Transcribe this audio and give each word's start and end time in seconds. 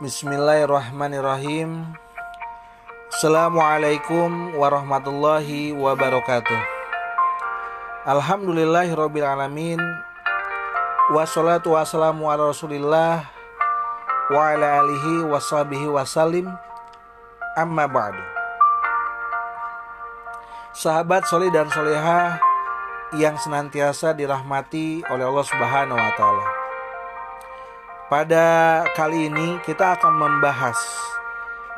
Bismillahirrahmanirrahim. 0.00 1.84
Assalamualaikum 3.12 4.56
warahmatullahi 4.56 5.76
wabarakatuh. 5.76 6.56
Alhamdulillahirrabbilalamin 8.08 9.76
Wassalatu 11.12 11.76
wassalamu 11.76 12.32
ala 12.32 12.48
rasulillah 12.48 13.28
Wa 14.32 14.56
ala 14.56 14.80
alihi 14.80 15.28
washabihi 15.28 15.92
wasalim 15.92 16.48
Amma 17.60 17.84
ba'du. 17.84 18.24
Sahabat 20.72 21.28
soleh 21.28 21.52
dan 21.52 21.68
solehah 21.68 22.40
Yang 23.20 23.44
senantiasa 23.44 24.16
dirahmati 24.16 25.04
oleh 25.12 25.28
Allah 25.28 25.44
subhanahu 25.44 26.00
wa 26.00 26.12
ta'ala 26.16 26.59
Pada 28.10 28.82
kali 28.98 29.30
ini 29.30 29.62
kita 29.62 29.94
akan 29.94 30.18
membahas 30.18 30.74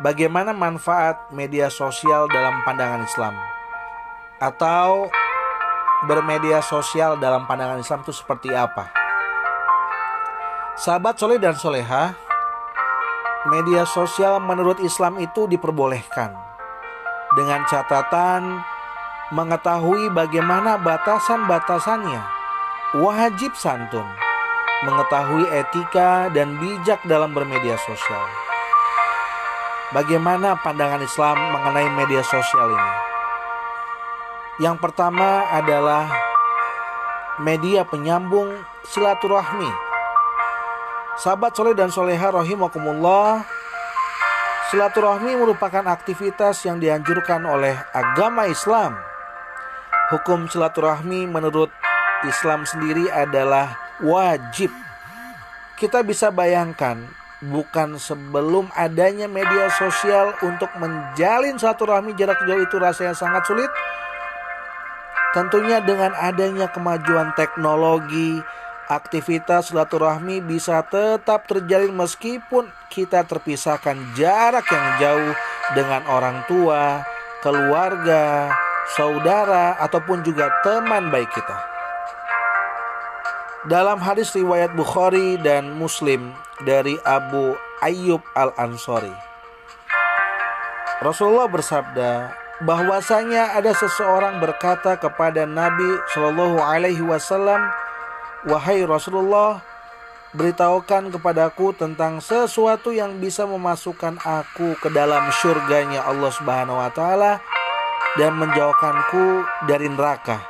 Bagaimana 0.00 0.56
manfaat 0.56 1.28
media 1.28 1.68
sosial 1.68 2.24
dalam 2.32 2.64
pandangan 2.64 3.04
Islam. 3.04 3.36
Atau 4.40 5.12
bermedia 6.08 6.64
sosial 6.64 7.20
dalam 7.20 7.44
pandangan 7.44 7.78
Islam 7.78 8.00
itu 8.00 8.16
seperti 8.16 8.48
apa? 8.48 8.88
Sahabat 10.80 11.20
soleh 11.20 11.36
dan 11.36 11.52
soleha, 11.52 12.16
media 13.52 13.84
sosial 13.84 14.40
menurut 14.40 14.80
Islam 14.80 15.20
itu 15.20 15.44
diperbolehkan 15.44 16.32
dengan 17.36 17.62
catatan 17.68 18.64
mengetahui 19.36 20.08
bagaimana 20.10 20.80
batasan-batasannya, 20.80 22.24
wajib 22.98 23.52
santun, 23.54 24.08
mengetahui 24.82 25.46
etika 25.54 26.26
dan 26.34 26.58
bijak 26.58 26.98
dalam 27.06 27.30
bermedia 27.30 27.78
sosial. 27.78 28.26
Bagaimana 29.94 30.58
pandangan 30.58 31.04
Islam 31.04 31.36
mengenai 31.52 31.88
media 31.92 32.24
sosial 32.24 32.72
ini? 32.72 32.92
Yang 34.60 34.84
pertama 34.84 35.48
adalah 35.48 36.12
media 37.40 37.88
penyambung 37.88 38.52
silaturahmi 38.84 39.68
Sahabat 41.16 41.56
soleh 41.56 41.72
dan 41.72 41.88
soleha 41.88 42.28
rahimakumullah 42.28 43.44
Silaturahmi 44.68 45.40
merupakan 45.40 45.84
aktivitas 45.88 46.68
yang 46.68 46.76
dianjurkan 46.80 47.48
oleh 47.48 47.72
agama 47.96 48.44
Islam 48.44 48.96
Hukum 50.12 50.44
silaturahmi 50.52 51.24
menurut 51.24 51.72
Islam 52.28 52.68
sendiri 52.68 53.08
adalah 53.08 53.91
wajib 54.00 54.72
Kita 55.76 56.00
bisa 56.06 56.32
bayangkan 56.32 57.04
bukan 57.42 57.98
sebelum 57.98 58.70
adanya 58.78 59.26
media 59.26 59.66
sosial 59.74 60.32
untuk 60.46 60.70
menjalin 60.78 61.58
silaturahmi 61.58 62.14
jarak 62.14 62.38
jauh 62.46 62.62
itu 62.62 62.76
rasanya 62.78 63.18
sangat 63.18 63.44
sulit 63.44 63.68
Tentunya 65.32 65.80
dengan 65.80 66.12
adanya 66.12 66.68
kemajuan 66.68 67.32
teknologi, 67.32 68.36
aktivitas 68.84 69.72
silaturahmi 69.72 70.44
bisa 70.44 70.84
tetap 70.84 71.48
terjalin 71.48 71.96
meskipun 71.96 72.68
kita 72.92 73.24
terpisahkan 73.24 73.96
jarak 74.12 74.68
yang 74.68 74.86
jauh 75.00 75.32
dengan 75.72 76.04
orang 76.04 76.44
tua, 76.44 77.00
keluarga, 77.40 78.52
saudara, 78.92 79.80
ataupun 79.80 80.20
juga 80.20 80.52
teman 80.60 81.08
baik 81.08 81.32
kita. 81.32 81.71
Dalam 83.62 84.02
hadis 84.02 84.34
riwayat 84.34 84.74
Bukhari 84.74 85.38
dan 85.38 85.78
Muslim 85.78 86.34
dari 86.66 86.98
Abu 87.06 87.54
Ayyub 87.78 88.18
Al-Ansori, 88.34 89.14
Rasulullah 90.98 91.46
bersabda 91.46 92.10
bahwasanya 92.66 93.54
ada 93.54 93.70
seseorang 93.70 94.42
berkata 94.42 94.98
kepada 94.98 95.46
Nabi 95.46 95.86
Shallallahu 96.10 96.58
Alaihi 96.58 97.06
Wasallam, 97.06 97.70
Wahai 98.50 98.82
Rasulullah, 98.82 99.62
beritahukan 100.34 101.14
kepadaku 101.14 101.70
tentang 101.78 102.18
sesuatu 102.18 102.90
yang 102.90 103.22
bisa 103.22 103.46
memasukkan 103.46 104.18
aku 104.26 104.74
ke 104.82 104.90
dalam 104.90 105.30
surganya 105.38 106.02
Allah 106.02 106.34
Subhanahu 106.34 106.82
wa 106.82 106.90
taala 106.90 107.38
dan 108.18 108.34
menjauhkanku 108.42 109.46
dari 109.70 109.86
neraka. 109.86 110.42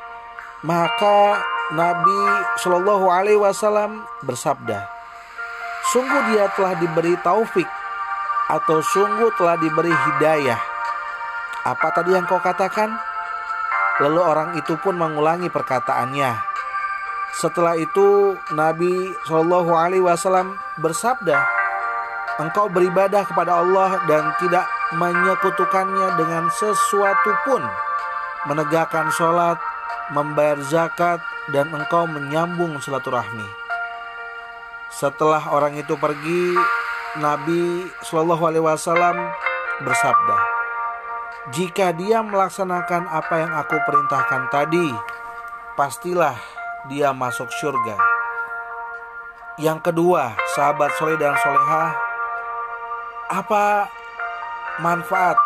Maka 0.65 1.52
Nabi 1.73 2.21
Shallallahu 2.61 3.09
alaihi 3.09 3.41
wasallam 3.41 4.05
bersabda, 4.21 4.85
"Sungguh 5.89 6.21
dia 6.29 6.53
telah 6.53 6.77
diberi 6.77 7.17
taufik 7.25 7.65
atau 8.53 8.85
sungguh 8.85 9.33
telah 9.41 9.57
diberi 9.57 9.89
hidayah." 9.89 10.61
Apa 11.65 11.97
tadi 11.97 12.13
yang 12.13 12.29
kau 12.29 12.45
katakan? 12.45 12.93
Lalu 14.05 14.21
orang 14.21 14.53
itu 14.61 14.77
pun 14.85 15.01
mengulangi 15.01 15.49
perkataannya. 15.49 16.37
Setelah 17.33 17.81
itu 17.81 18.37
Nabi 18.53 19.17
Shallallahu 19.25 19.73
Alaihi 19.73 20.05
Wasallam 20.05 20.53
bersabda, 20.77 21.41
engkau 22.37 22.69
beribadah 22.69 23.25
kepada 23.25 23.65
Allah 23.65 23.97
dan 24.05 24.37
tidak 24.37 24.69
menyekutukannya 24.93 26.21
dengan 26.21 26.53
sesuatu 26.53 27.33
pun, 27.49 27.65
menegakkan 28.45 29.09
sholat, 29.17 29.57
membayar 30.11 30.59
zakat, 30.67 31.23
dan 31.51 31.71
engkau 31.75 32.07
menyambung 32.07 32.79
silaturahmi. 32.83 33.47
Setelah 34.91 35.51
orang 35.51 35.75
itu 35.79 35.95
pergi, 35.99 36.55
Nabi 37.19 37.91
Shallallahu 38.07 38.45
Alaihi 38.47 38.65
Wasallam 38.65 39.17
bersabda, 39.83 40.39
jika 41.51 41.91
dia 41.97 42.23
melaksanakan 42.23 43.11
apa 43.11 43.35
yang 43.43 43.53
aku 43.59 43.75
perintahkan 43.83 44.47
tadi, 44.55 44.95
pastilah 45.75 46.39
dia 46.87 47.11
masuk 47.11 47.51
surga. 47.51 47.99
Yang 49.59 49.91
kedua, 49.91 50.33
sahabat 50.55 50.95
soleh 50.97 51.19
dan 51.19 51.35
soleha, 51.43 51.93
apa 53.33 53.91
manfaat 54.81 55.37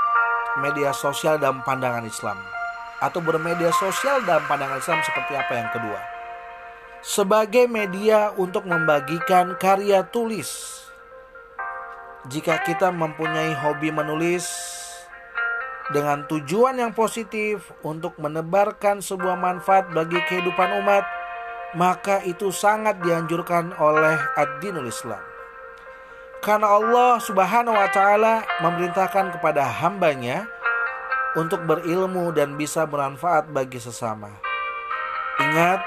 media 0.61 0.93
sosial 0.93 1.41
dalam 1.41 1.65
pandangan 1.65 2.05
Islam? 2.07 2.56
Atau 2.99 3.21
bermedia 3.21 3.69
sosial 3.77 4.25
dalam 4.25 4.45
pandangan 4.49 4.81
Islam 4.81 5.01
seperti 5.05 5.37
apa 5.37 5.53
yang 5.53 5.69
kedua? 5.73 6.01
Sebagai 7.05 7.69
media 7.69 8.33
untuk 8.35 8.65
membagikan 8.65 9.55
karya 9.61 10.03
tulis. 10.09 10.81
Jika 12.27 12.65
kita 12.67 12.91
mempunyai 12.91 13.55
hobi 13.55 13.95
menulis, 13.95 14.49
dengan 15.87 16.27
tujuan 16.27 16.83
yang 16.83 16.91
positif 16.91 17.71
untuk 17.87 18.19
menebarkan 18.19 18.99
sebuah 18.99 19.39
manfaat 19.39 19.87
bagi 19.95 20.19
kehidupan 20.27 20.83
umat, 20.83 21.07
maka 21.79 22.23
itu 22.27 22.51
sangat 22.51 22.99
dianjurkan 23.05 23.71
oleh 23.79 24.19
ad-dinul 24.35 24.91
Islam. 24.91 25.23
Karena 26.43 26.79
Allah 26.79 27.23
Subhanahu 27.23 27.75
wa 27.75 27.91
taala 27.91 28.43
memerintahkan 28.63 29.39
kepada 29.39 29.67
hambanya 29.83 30.51
untuk 31.37 31.63
berilmu 31.69 32.33
dan 32.33 32.57
bisa 32.57 32.89
bermanfaat 32.89 33.53
bagi 33.53 33.77
sesama. 33.77 34.33
Ingat, 35.37 35.85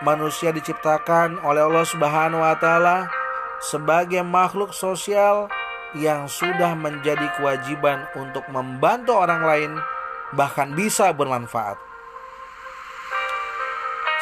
manusia 0.00 0.50
diciptakan 0.50 1.44
oleh 1.44 1.60
Allah 1.60 1.84
Subhanahu 1.84 2.40
wa 2.40 2.56
taala 2.56 3.12
sebagai 3.60 4.24
makhluk 4.24 4.72
sosial 4.72 5.52
yang 5.92 6.24
sudah 6.26 6.72
menjadi 6.72 7.28
kewajiban 7.36 8.08
untuk 8.16 8.48
membantu 8.48 9.20
orang 9.20 9.42
lain 9.44 9.72
bahkan 10.32 10.72
bisa 10.72 11.12
bermanfaat. 11.12 11.76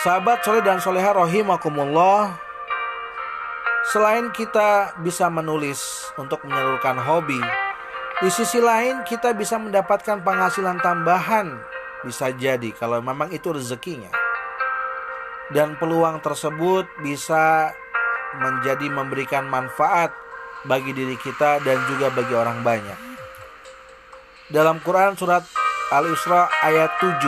Sahabat 0.03 0.43
soleh 0.47 0.63
dan 0.63 0.79
soleha 0.79 1.11
rohimakumullah 1.11 2.39
Selain 3.89 4.29
kita 4.37 4.93
bisa 5.01 5.33
menulis 5.33 6.13
untuk 6.21 6.45
menyalurkan 6.45 7.01
hobi 7.01 7.41
Di 8.19 8.35
sisi 8.35 8.59
lain 8.59 9.07
kita 9.07 9.31
bisa 9.31 9.63
mendapatkan 9.63 10.27
penghasilan 10.27 10.83
tambahan. 10.83 11.55
Bisa 12.03 12.35
jadi 12.35 12.75
kalau 12.75 12.99
memang 12.99 13.31
itu 13.31 13.55
rezekinya. 13.55 14.11
Dan 15.55 15.79
peluang 15.79 16.19
tersebut 16.19 16.91
bisa 16.99 17.71
menjadi 18.43 18.91
memberikan 18.91 19.47
manfaat 19.47 20.11
bagi 20.67 20.91
diri 20.91 21.15
kita 21.15 21.63
dan 21.63 21.79
juga 21.87 22.11
bagi 22.11 22.35
orang 22.35 22.67
banyak. 22.67 22.99
Dalam 24.51 24.83
Quran 24.83 25.15
surat 25.15 25.47
Al-Isra 25.95 26.51
ayat 26.67 26.99
7 26.99 27.23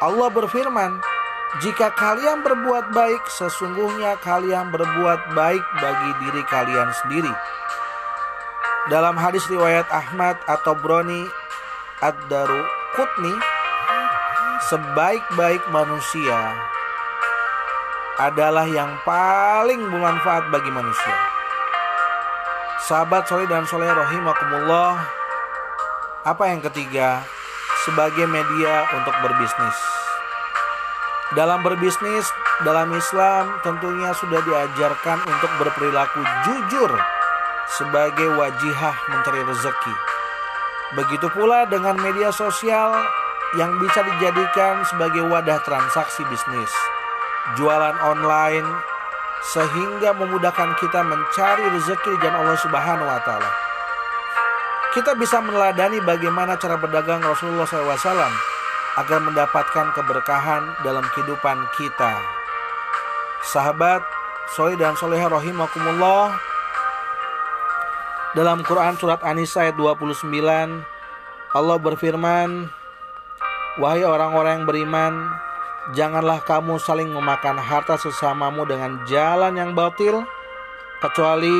Allah 0.00 0.28
berfirman 0.32 0.96
jika 1.62 1.92
kalian 1.94 2.42
berbuat 2.42 2.90
baik, 2.90 3.30
sesungguhnya 3.30 4.18
kalian 4.24 4.74
berbuat 4.74 5.36
baik 5.38 5.62
bagi 5.78 6.10
diri 6.24 6.42
kalian 6.50 6.90
sendiri. 7.04 7.30
Dalam 8.84 9.16
hadis 9.16 9.48
riwayat 9.48 9.88
Ahmad 9.88 10.36
atau 10.44 10.76
Broni 10.76 11.24
Ad-Daru 12.04 12.68
Kutni, 12.92 13.32
sebaik-baik 14.68 15.64
manusia 15.72 16.36
adalah 18.20 18.68
yang 18.68 18.92
paling 19.08 19.88
bermanfaat 19.88 20.52
bagi 20.52 20.68
manusia. 20.68 21.16
Sahabat 22.84 23.24
soleh 23.24 23.48
dan 23.48 23.64
soleh 23.64 23.88
rahimakumullah. 23.88 25.00
Apa 26.28 26.52
yang 26.52 26.60
ketiga? 26.60 27.24
Sebagai 27.88 28.28
media 28.28 28.84
untuk 29.00 29.16
berbisnis. 29.24 29.78
Dalam 31.32 31.64
berbisnis, 31.64 32.28
dalam 32.68 32.92
Islam 32.92 33.64
tentunya 33.64 34.12
sudah 34.12 34.44
diajarkan 34.44 35.24
untuk 35.24 35.52
berperilaku 35.56 36.20
jujur 36.44 36.92
sebagai 37.68 38.28
wajihah 38.36 38.96
mencari 39.08 39.40
rezeki. 39.44 39.94
Begitu 40.94 41.26
pula 41.32 41.66
dengan 41.66 41.98
media 41.98 42.30
sosial 42.30 42.94
yang 43.58 43.70
bisa 43.78 44.02
dijadikan 44.02 44.82
sebagai 44.86 45.26
wadah 45.26 45.62
transaksi 45.62 46.22
bisnis, 46.26 46.70
jualan 47.58 47.96
online, 48.02 48.66
sehingga 49.52 50.16
memudahkan 50.16 50.74
kita 50.80 51.04
mencari 51.04 51.64
rezeki 51.76 52.12
jalan 52.22 52.46
Allah 52.46 52.58
Subhanahu 52.58 53.08
wa 53.08 53.20
taala. 53.22 53.50
Kita 54.94 55.12
bisa 55.18 55.42
meneladani 55.42 55.98
bagaimana 56.06 56.54
cara 56.54 56.78
berdagang 56.78 57.18
Rasulullah 57.18 57.66
SAW 57.66 58.30
agar 58.94 59.18
mendapatkan 59.26 59.90
keberkahan 59.90 60.62
dalam 60.86 61.02
kehidupan 61.10 61.66
kita. 61.74 62.14
Sahabat, 63.42 64.06
soleh 64.54 64.78
dan 64.78 64.94
soleha 64.94 65.26
rahimakumullah. 65.26 66.53
Dalam 68.34 68.66
Quran 68.66 68.98
surat 68.98 69.22
An-Nisa 69.22 69.62
ayat 69.70 69.78
29, 69.78 70.26
Allah 71.54 71.78
berfirman, 71.78 72.66
Wahai 73.78 74.02
orang-orang 74.02 74.62
yang 74.62 74.66
beriman, 74.66 75.14
Janganlah 75.92 76.40
kamu 76.40 76.80
saling 76.80 77.12
memakan 77.12 77.60
harta 77.60 78.00
sesamamu 78.00 78.64
dengan 78.64 79.04
jalan 79.04 79.52
yang 79.52 79.76
batil, 79.76 80.24
kecuali 81.04 81.52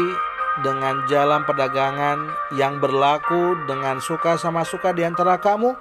dengan 0.65 1.05
jalan 1.05 1.45
perdagangan 1.45 2.33
yang 2.57 2.81
berlaku 2.81 3.53
dengan 3.69 4.01
suka 4.01 4.41
sama 4.41 4.65
suka 4.65 4.97
di 4.97 5.05
antara 5.05 5.37
kamu, 5.37 5.77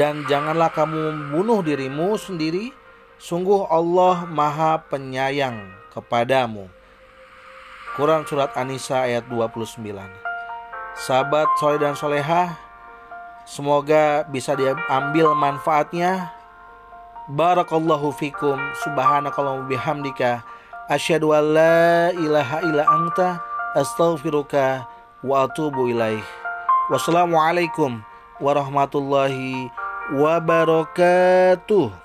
dan 0.00 0.24
janganlah 0.24 0.72
kamu 0.72 1.12
membunuh 1.12 1.60
dirimu 1.60 2.16
sendiri. 2.16 2.72
Sungguh 3.20 3.68
Allah 3.68 4.24
Maha 4.24 4.80
Penyayang 4.88 5.68
kepadamu. 5.92 6.66
Quran 7.94 8.26
Surat 8.26 8.50
An-Nisa 8.58 9.06
ayat 9.06 9.30
29 9.30 9.78
Sahabat 10.98 11.46
soleh 11.62 11.78
dan 11.78 11.94
soleha 11.94 12.58
Semoga 13.44 14.24
bisa 14.32 14.56
diambil 14.56 15.36
manfaatnya. 15.36 16.32
Barakallahu 17.28 18.08
fikum. 18.16 18.56
Subhanakallahu 18.80 19.68
bihamdika. 19.68 20.40
Asyhadu 20.88 21.36
an 21.36 21.52
la 21.52 22.08
ilaha 22.16 22.64
illa 22.64 22.88
anta. 22.88 23.36
Astaghfiruka 23.76 24.88
wa 25.20 25.44
atubu 25.44 25.92
ilaih. 25.92 26.24
Wassalamualaikum 26.88 28.00
warahmatullahi 28.40 29.68
wabarakatuh. 30.16 32.03